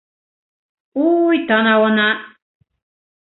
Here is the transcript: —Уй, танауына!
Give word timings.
—Уй, 1.03 1.37
танауына! 1.51 2.09